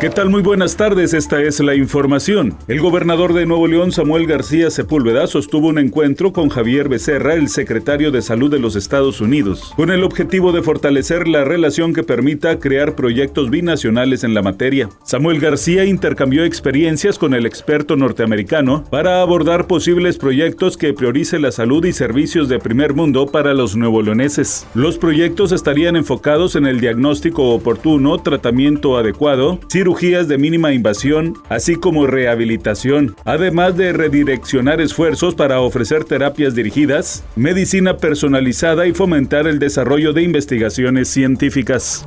[0.00, 0.30] ¿Qué tal?
[0.30, 2.56] Muy buenas tardes, esta es la información.
[2.68, 7.48] El gobernador de Nuevo León, Samuel García Sepúlveda, sostuvo un encuentro con Javier Becerra, el
[7.48, 12.04] secretario de Salud de los Estados Unidos, con el objetivo de fortalecer la relación que
[12.04, 14.88] permita crear proyectos binacionales en la materia.
[15.02, 21.50] Samuel García intercambió experiencias con el experto norteamericano para abordar posibles proyectos que priorice la
[21.50, 24.64] salud y servicios de primer mundo para los nuevo leoneses.
[24.74, 29.58] Los proyectos estarían enfocados en el diagnóstico oportuno, tratamiento adecuado,
[29.88, 37.24] cirugías de mínima invasión, así como rehabilitación, además de redireccionar esfuerzos para ofrecer terapias dirigidas,
[37.36, 42.06] medicina personalizada y fomentar el desarrollo de investigaciones científicas.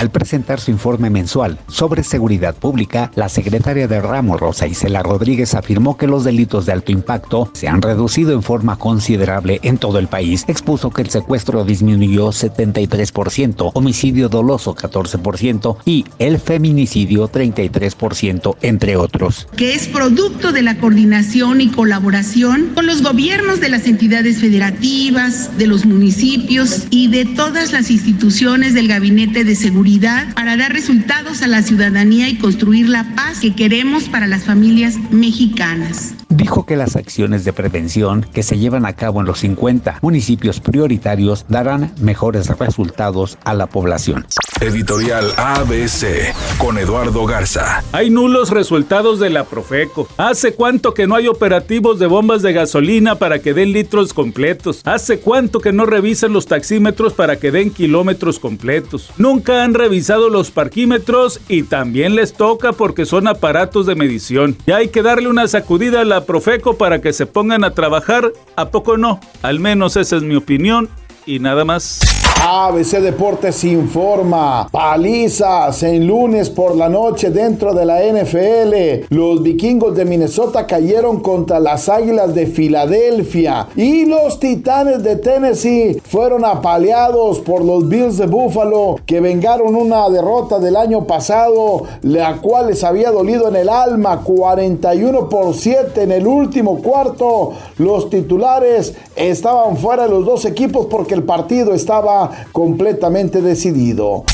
[0.00, 5.54] Al presentar su informe mensual sobre seguridad pública, la secretaria de ramo Rosa Isela Rodríguez
[5.54, 9.98] afirmó que los delitos de alto impacto se han reducido en forma considerable en todo
[9.98, 10.46] el país.
[10.48, 19.48] Expuso que el secuestro disminuyó 73%, homicidio doloso 14% y el feminicidio 33%, entre otros.
[19.54, 25.58] Que es producto de la coordinación y colaboración con los gobiernos de las entidades federativas,
[25.58, 29.89] de los municipios y de todas las instituciones del Gabinete de Seguridad
[30.36, 34.96] para dar resultados a la ciudadanía y construir la paz que queremos para las familias
[35.10, 36.14] mexicanas.
[36.28, 40.60] Dijo que las acciones de prevención que se llevan a cabo en los 50 municipios
[40.60, 44.26] prioritarios darán mejores resultados a la población.
[44.60, 47.82] Editorial ABC con Eduardo Garza.
[47.92, 50.06] Hay nulos resultados de la Profeco.
[50.18, 54.82] ¿Hace cuánto que no hay operativos de bombas de gasolina para que den litros completos?
[54.84, 59.10] ¿Hace cuánto que no revisan los taxímetros para que den kilómetros completos?
[59.16, 64.56] Nunca han revisado los parquímetros y también les toca porque son aparatos de medición.
[64.66, 68.32] Y hay que darle una sacudida a la Profeco para que se pongan a trabajar.
[68.56, 69.20] ¿A poco no?
[69.42, 70.88] Al menos esa es mi opinión
[71.26, 72.00] y nada más.
[72.42, 74.66] ABC Deportes informa.
[74.72, 79.14] Palizas en lunes por la noche dentro de la NFL.
[79.14, 83.68] Los vikingos de Minnesota cayeron contra las águilas de Filadelfia.
[83.76, 90.08] Y los titanes de Tennessee fueron apaleados por los Bills de Buffalo que vengaron una
[90.08, 94.22] derrota del año pasado, la cual les había dolido en el alma.
[94.24, 97.52] 41 por 7 en el último cuarto.
[97.76, 104.24] Los titulares estaban fuera de los dos equipos porque el partido estaba completamente decidido.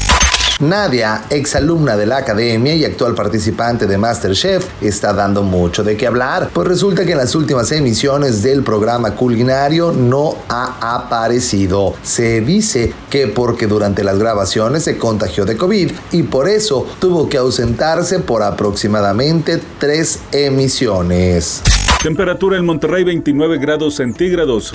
[0.60, 6.06] Nadia, exalumna de la academia y actual participante de Masterchef, está dando mucho de qué
[6.06, 11.94] hablar, pues resulta que en las últimas emisiones del programa culinario no ha aparecido.
[12.02, 17.28] Se dice que porque durante las grabaciones se contagió de COVID y por eso tuvo
[17.28, 21.62] que ausentarse por aproximadamente tres emisiones.
[22.02, 24.74] Temperatura en Monterrey 29 grados centígrados.